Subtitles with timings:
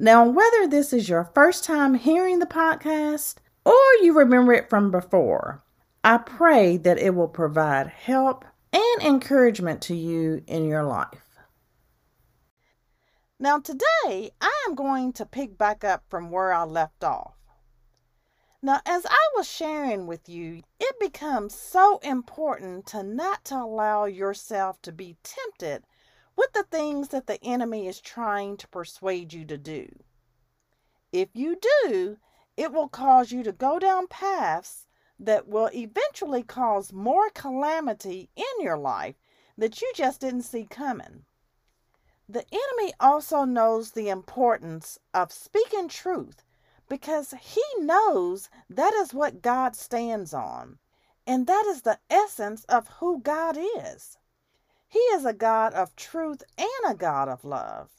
[0.00, 4.92] Now, whether this is your first time hearing the podcast or you remember it from
[4.92, 5.64] before,
[6.04, 11.40] I pray that it will provide help and encouragement to you in your life.
[13.40, 17.34] Now, today I am going to pick back up from where I left off.
[18.62, 24.04] Now, as I was sharing with you, it becomes so important to not to allow
[24.04, 25.82] yourself to be tempted
[26.38, 29.88] with the things that the enemy is trying to persuade you to do.
[31.12, 32.16] If you do,
[32.56, 34.86] it will cause you to go down paths
[35.18, 39.16] that will eventually cause more calamity in your life
[39.56, 41.24] that you just didn't see coming.
[42.28, 46.44] The enemy also knows the importance of speaking truth
[46.88, 50.78] because he knows that is what God stands on.
[51.26, 54.17] And that is the essence of who God is.
[54.90, 57.90] He is a God of truth and a God of love.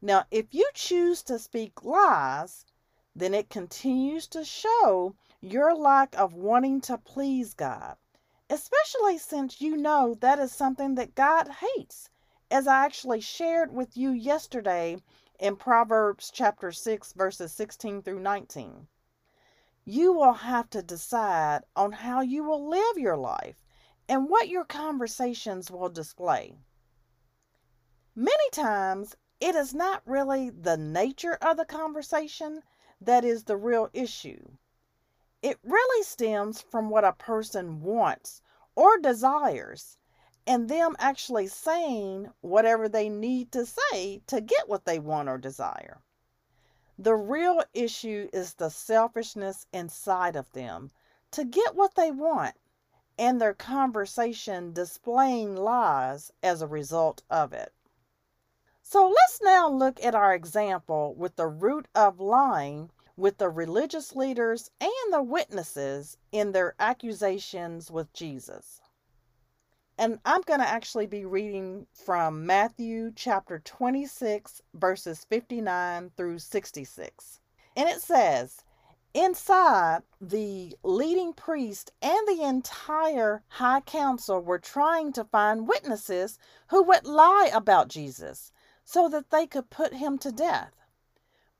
[0.00, 2.64] Now, if you choose to speak lies,
[3.14, 7.98] then it continues to show your lack of wanting to please God,
[8.48, 12.08] especially since you know that is something that God hates,
[12.50, 15.02] as I actually shared with you yesterday
[15.38, 18.88] in Proverbs chapter 6, verses 16 through 19.
[19.84, 23.63] You will have to decide on how you will live your life
[24.08, 26.54] and what your conversations will display.
[28.14, 32.62] Many times, it is not really the nature of the conversation
[33.00, 34.56] that is the real issue.
[35.42, 38.40] It really stems from what a person wants
[38.74, 39.98] or desires
[40.46, 45.38] and them actually saying whatever they need to say to get what they want or
[45.38, 46.02] desire.
[46.98, 50.90] The real issue is the selfishness inside of them
[51.32, 52.54] to get what they want
[53.18, 57.72] and their conversation displaying lies as a result of it.
[58.82, 64.14] So let's now look at our example with the root of lying with the religious
[64.14, 68.80] leaders and the witnesses in their accusations with Jesus.
[69.96, 77.40] And I'm going to actually be reading from Matthew chapter 26, verses 59 through 66.
[77.76, 78.64] And it says,
[79.16, 86.36] Inside, the leading priest and the entire high council were trying to find witnesses
[86.70, 88.50] who would lie about Jesus
[88.84, 90.72] so that they could put him to death.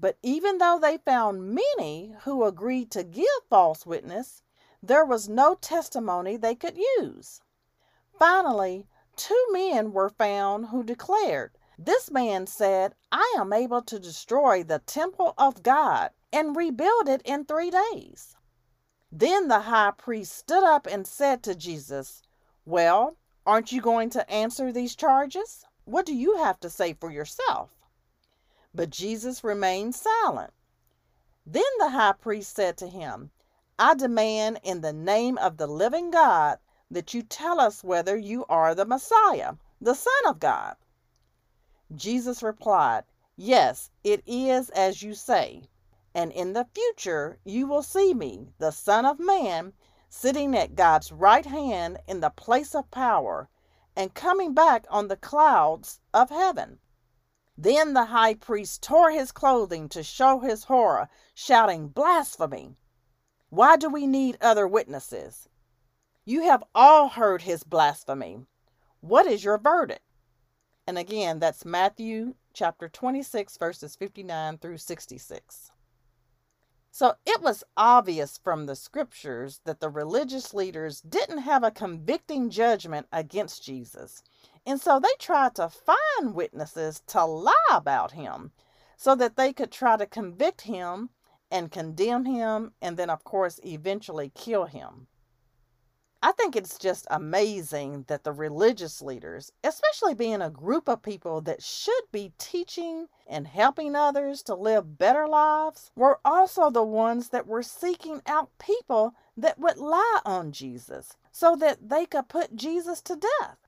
[0.00, 4.42] But even though they found many who agreed to give false witness,
[4.82, 7.42] there was no testimony they could use.
[8.18, 14.62] Finally, two men were found who declared, This man said, I am able to destroy
[14.62, 18.36] the temple of God and rebuild it in three days.
[19.10, 22.22] Then the high priest stood up and said to Jesus,
[22.64, 25.66] Well, aren't you going to answer these charges?
[25.84, 27.70] What do you have to say for yourself?
[28.74, 30.54] But Jesus remained silent.
[31.44, 33.32] Then the high priest said to him,
[33.78, 36.58] I demand in the name of the living God
[36.90, 40.76] that you tell us whether you are the Messiah, the Son of God.
[41.94, 43.04] Jesus replied,
[43.36, 45.64] Yes, it is as you say.
[46.14, 49.72] And in the future you will see me, the Son of Man,
[50.08, 53.48] sitting at God's right hand in the place of power,
[53.96, 56.78] and coming back on the clouds of heaven.
[57.56, 62.76] Then the high priest tore his clothing to show his horror, shouting, Blasphemy!
[63.48, 65.48] Why do we need other witnesses?
[66.24, 68.46] You have all heard his blasphemy.
[69.00, 70.04] What is your verdict?
[70.86, 75.70] And again, that's Matthew chapter 26, verses 59 through 66.
[76.94, 82.50] So it was obvious from the scriptures that the religious leaders didn't have a convicting
[82.50, 84.22] judgment against Jesus.
[84.66, 88.52] And so they tried to find witnesses to lie about him
[88.98, 91.08] so that they could try to convict him
[91.50, 95.06] and condemn him and then, of course, eventually kill him.
[96.24, 101.40] I think it's just amazing that the religious leaders, especially being a group of people
[101.40, 107.30] that should be teaching and helping others to live better lives, were also the ones
[107.30, 112.54] that were seeking out people that would lie on Jesus so that they could put
[112.54, 113.58] Jesus to death.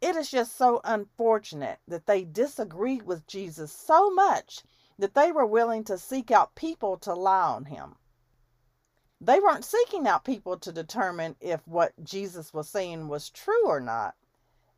[0.00, 4.64] It is just so unfortunate that they disagreed with Jesus so much
[4.98, 7.94] that they were willing to seek out people to lie on him.
[9.20, 13.80] They weren't seeking out people to determine if what Jesus was saying was true or
[13.80, 14.14] not.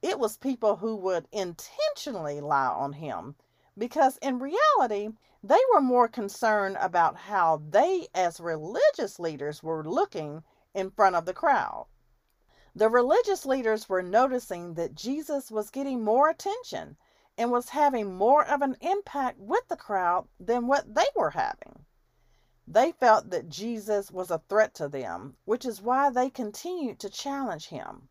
[0.00, 3.36] It was people who would intentionally lie on him
[3.76, 5.10] because, in reality,
[5.44, 11.26] they were more concerned about how they, as religious leaders, were looking in front of
[11.26, 11.86] the crowd.
[12.74, 16.96] The religious leaders were noticing that Jesus was getting more attention
[17.36, 21.84] and was having more of an impact with the crowd than what they were having.
[22.72, 27.10] They felt that Jesus was a threat to them, which is why they continued to
[27.10, 28.08] challenge him.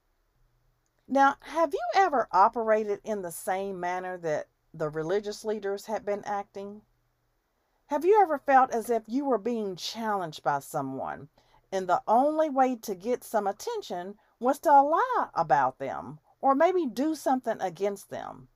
[1.08, 6.24] Now, have you ever operated in the same manner that the religious leaders had been
[6.26, 6.84] acting?
[7.88, 11.30] Have you ever felt as if you were being challenged by someone,
[11.72, 16.86] and the only way to get some attention was to lie about them or maybe
[16.86, 18.48] do something against them.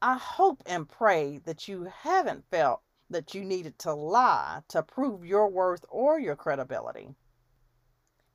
[0.00, 2.82] I hope and pray that you haven't felt
[3.12, 7.14] that you needed to lie to prove your worth or your credibility.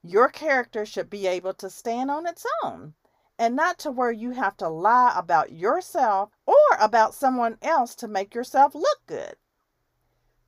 [0.04, 2.94] Your character should be able to stand on its own
[3.40, 8.08] and not to where you have to lie about yourself or about someone else to
[8.08, 9.36] make yourself look good.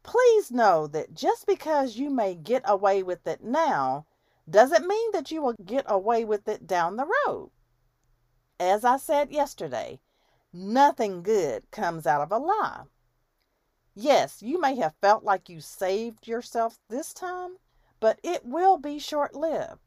[0.01, 4.05] Please know that just because you may get away with it now
[4.49, 7.51] doesn't mean that you will get away with it down the road.
[8.59, 9.99] As I said yesterday,
[10.51, 12.83] nothing good comes out of a lie.
[14.01, 17.57] Yes, you may have felt like you saved yourself this time,
[17.99, 19.81] but it will be short lived.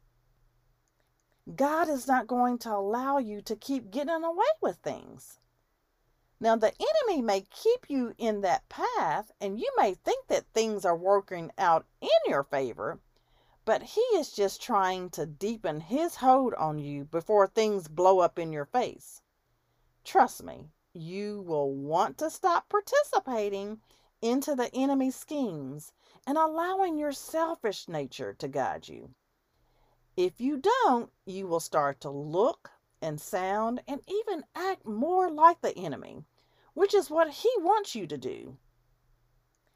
[1.55, 5.39] God is not going to allow you to keep getting away with things.
[6.39, 10.85] Now, the enemy may keep you in that path, and you may think that things
[10.85, 12.99] are working out in your favor,
[13.65, 18.37] but he is just trying to deepen his hold on you before things blow up
[18.37, 19.23] in your face.
[20.03, 23.81] Trust me, you will want to stop participating
[24.23, 25.91] into the enemy's schemes
[26.25, 29.11] and allowing your selfish nature to guide you.
[30.17, 32.71] If you don't, you will start to look
[33.01, 36.23] and sound and even act more like the enemy,
[36.73, 38.57] which is what he wants you to do.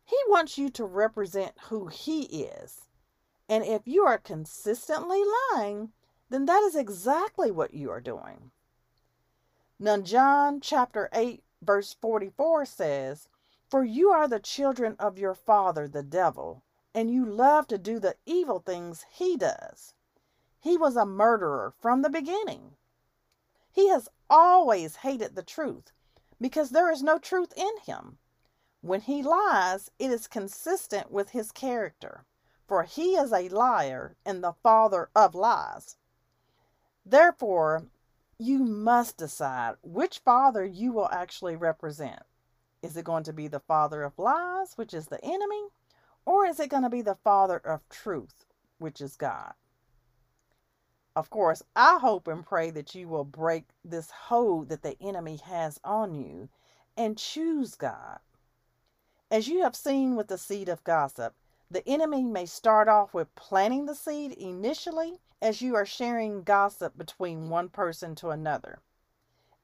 [0.06, 2.88] He wants you to represent who he is
[3.50, 5.24] and if you are consistently
[5.54, 5.92] lying,
[6.30, 8.52] then that is exactly what you are doing.
[9.80, 13.30] Now, John chapter 8, verse 44 says,
[13.70, 18.00] For you are the children of your father, the devil, and you love to do
[18.00, 19.94] the evil things he does.
[20.60, 22.76] He was a murderer from the beginning.
[23.72, 25.92] He has always hated the truth
[26.40, 28.18] because there is no truth in him.
[28.82, 32.26] When he lies, it is consistent with his character
[32.68, 35.96] for he is a liar and the father of lies.
[37.06, 37.86] Therefore,
[38.38, 42.22] you must decide which father you will actually represent.
[42.82, 45.68] Is it going to be the father of lies, which is the enemy,
[46.26, 48.46] or is it going to be the father of truth,
[48.78, 49.54] which is God?
[51.16, 55.38] Of course, I hope and pray that you will break this hold that the enemy
[55.38, 56.50] has on you
[56.96, 58.20] and choose God.
[59.32, 61.34] As you have seen with the seed of gossip,
[61.72, 66.98] the enemy may start off with planting the seed initially as you are sharing gossip
[66.98, 68.80] between one person to another.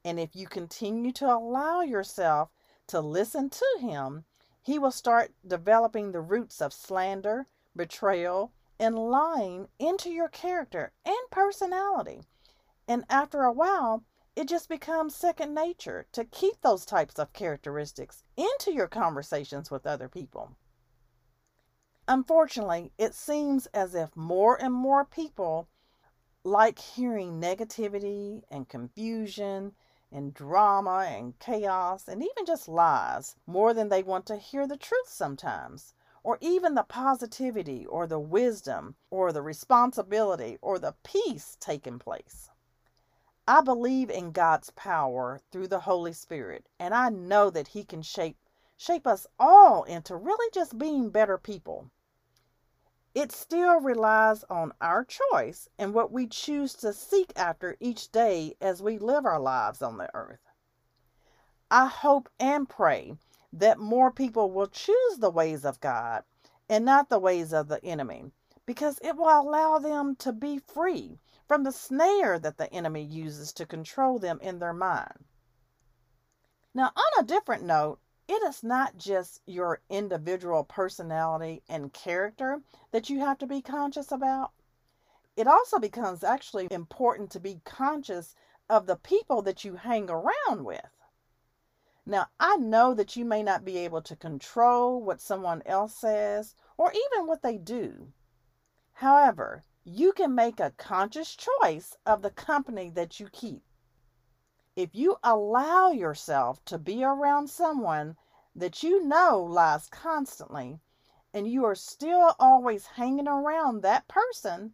[0.03, 2.49] And if you continue to allow yourself
[2.87, 4.25] to listen to him,
[4.61, 11.15] he will start developing the roots of slander, betrayal, and lying into your character and
[11.31, 12.21] personality.
[12.87, 14.03] And after a while,
[14.35, 19.85] it just becomes second nature to keep those types of characteristics into your conversations with
[19.85, 20.55] other people.
[22.07, 25.69] Unfortunately, it seems as if more and more people
[26.43, 29.73] like hearing negativity and confusion
[30.13, 34.77] and drama and chaos and even just lies more than they want to hear the
[34.77, 41.57] truth sometimes, or even the positivity or the wisdom or the responsibility or the peace
[41.59, 42.49] taking place.
[43.47, 48.01] I believe in God's power through the Holy Spirit, and I know that He can
[48.01, 48.37] shape
[48.77, 51.89] shape us all into really just being better people.
[53.15, 58.55] It still relies on our choice and what we choose to seek after each day
[58.59, 60.49] as we live our lives on the earth.
[61.69, 63.17] I hope and pray
[63.51, 66.23] that more people will choose the ways of God
[66.67, 68.31] and not the ways of the enemy
[68.65, 73.53] because it will allow them to be free from the snare that the enemy uses
[73.53, 75.25] to control them in their mind.
[76.73, 82.61] Now, on a different note, it is not just your individual personality and character
[82.91, 84.51] that you have to be conscious about.
[85.35, 88.35] It also becomes actually important to be conscious
[88.69, 90.89] of the people that you hang around with.
[92.05, 96.55] Now, I know that you may not be able to control what someone else says
[96.77, 98.11] or even what they do.
[98.93, 103.63] However, you can make a conscious choice of the company that you keep.
[104.75, 108.17] If you allow yourself to be around someone
[108.55, 110.79] that you know lies constantly,
[111.31, 114.73] and you are still always hanging around that person,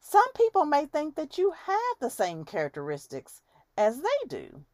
[0.00, 3.42] some people may think that you have the same characteristics
[3.76, 4.64] as they do.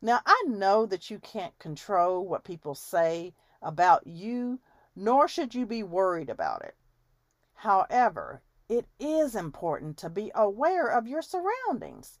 [0.00, 4.60] Now, I know that you can't control what people say about you,
[4.94, 6.76] nor should you be worried about it.
[7.54, 12.19] However, it is important to be aware of your surroundings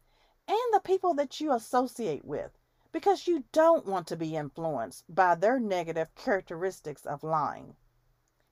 [0.50, 2.58] and the people that you associate with
[2.90, 7.76] because you don't want to be influenced by their negative characteristics of lying.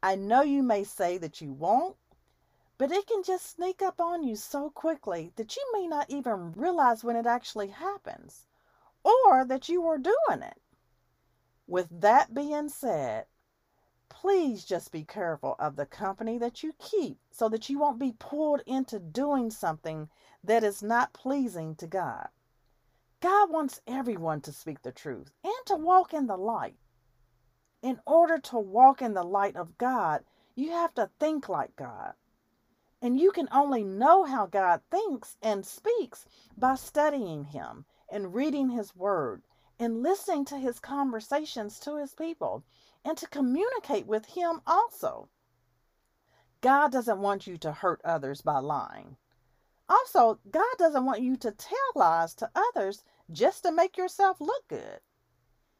[0.01, 1.97] I know you may say that you won't,
[2.77, 6.53] but it can just sneak up on you so quickly that you may not even
[6.53, 8.47] realize when it actually happens
[9.03, 10.63] or that you are doing it.
[11.67, 13.27] With that being said,
[14.09, 18.15] please just be careful of the company that you keep so that you won't be
[18.21, 20.09] pulled into doing something
[20.49, 22.29] that is not pleasing to God.
[23.21, 26.79] God wants everyone to speak the truth and to walk in the light.
[27.83, 30.25] In order to walk in the light of God,
[30.55, 32.15] you have to think like God.
[33.03, 36.25] And you can only know how God thinks and speaks
[36.57, 39.43] by studying Him and reading His Word
[39.79, 42.65] and listening to His conversations to His people
[43.05, 45.29] and to communicate with Him also.
[46.63, 49.19] God doesn't want you to hurt others by lying.
[49.89, 54.69] Also, God doesn't want you to tell lies to others just to make yourself look
[54.69, 55.01] good.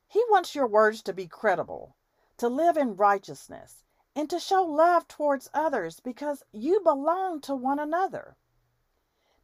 [0.07, 1.95] He wants your words to be credible,
[2.39, 3.85] to live in righteousness,
[4.17, 8.37] and to show love towards others because you belong to one another.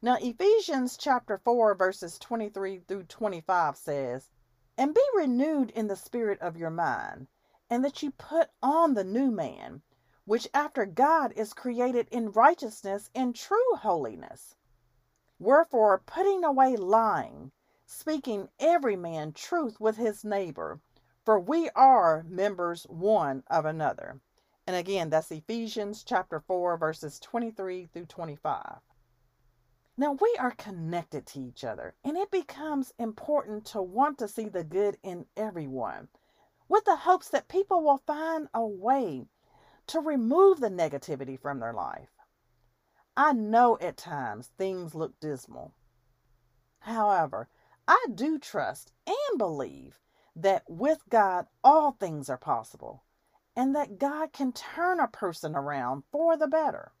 [0.01, 4.29] Now, Ephesians chapter 4, verses 23 through 25 says,
[4.77, 7.27] And be renewed in the spirit of your mind,
[7.69, 9.81] and that you put on the new man,
[10.25, 14.55] which after God is created in righteousness and true holiness.
[15.37, 17.51] Wherefore, putting away lying,
[17.85, 20.79] speaking every man truth with his neighbor,
[21.23, 24.19] for we are members one of another.
[24.65, 28.79] And again, that's Ephesians chapter 4, verses 23 through 25.
[29.97, 34.49] Now we are connected to each other, and it becomes important to want to see
[34.49, 36.09] the good in everyone
[36.67, 39.27] with the hopes that people will find a way
[39.87, 42.09] to remove the negativity from their life.
[43.17, 45.73] I know at times things look dismal.
[46.79, 47.47] However,
[47.87, 49.99] I do trust and believe
[50.35, 53.03] that with God all things are possible
[53.55, 56.91] and that God can turn a person around for the better.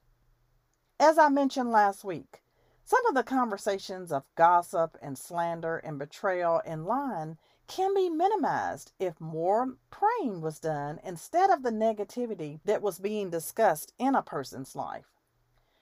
[0.99, 2.43] As I mentioned last week,
[2.85, 8.91] some of the conversations of gossip and slander and betrayal and lying can be minimized
[8.99, 14.21] if more praying was done instead of the negativity that was being discussed in a
[14.21, 15.15] person's life.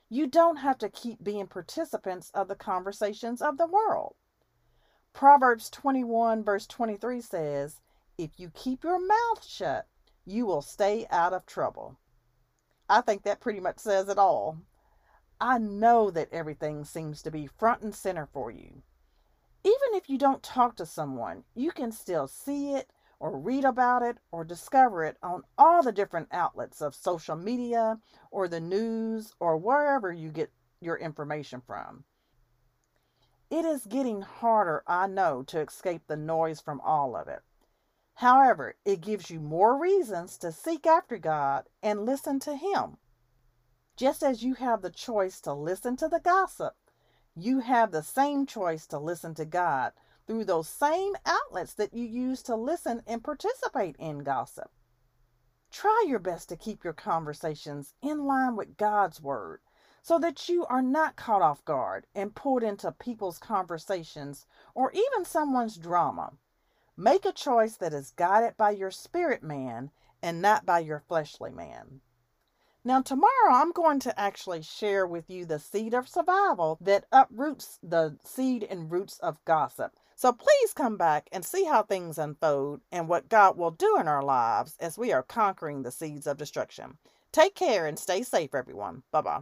[0.09, 4.15] You don't have to keep being participants of the conversations of the world.
[5.13, 7.81] Proverbs 21, verse 23 says,
[8.17, 9.87] If you keep your mouth shut,
[10.25, 11.97] you will stay out of trouble.
[12.89, 14.59] I think that pretty much says it all.
[15.39, 18.83] I know that everything seems to be front and center for you.
[19.63, 24.01] Even if you don't talk to someone, you can still see it or read about
[24.01, 27.99] it or discover it on all the different outlets of social media
[28.31, 30.51] or the news or wherever you get
[30.81, 32.03] your information from.
[33.49, 37.43] It is getting harder, I know, to escape the noise from all of it.
[38.15, 42.97] However, it gives you more reasons to seek after God and listen to Him.
[43.95, 46.75] Just as you have the choice to listen to the gossip,
[47.35, 49.93] you have the same choice to listen to God
[50.27, 54.71] through those same outlets that you use to listen and participate in gossip.
[55.71, 59.61] Try your best to keep your conversations in line with God's Word
[60.03, 65.25] so that you are not caught off guard and pulled into people's conversations or even
[65.25, 66.33] someone's drama.
[66.95, 69.89] Make a choice that is guided by your spirit man
[70.21, 72.01] and not by your fleshly man.
[72.85, 77.79] Now, tomorrow I'm going to actually share with you the seed of survival that uproots
[77.81, 79.93] the seed and roots of gossip.
[80.15, 84.07] So please come back and see how things unfold and what God will do in
[84.07, 86.97] our lives as we are conquering the seeds of destruction.
[87.31, 89.03] Take care and stay safe, everyone.
[89.11, 89.41] Bye bye.